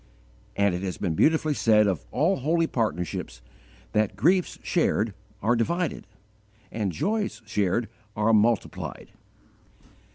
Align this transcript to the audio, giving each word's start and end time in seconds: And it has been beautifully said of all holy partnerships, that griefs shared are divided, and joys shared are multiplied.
And 0.55 0.73
it 0.73 0.81
has 0.81 0.97
been 0.97 1.13
beautifully 1.13 1.53
said 1.53 1.85
of 1.85 2.05
all 2.09 2.37
holy 2.37 2.65
partnerships, 2.65 3.39
that 3.91 4.15
griefs 4.15 4.57
shared 4.63 5.13
are 5.43 5.55
divided, 5.55 6.07
and 6.71 6.91
joys 6.91 7.43
shared 7.45 7.87
are 8.15 8.33
multiplied. 8.33 9.09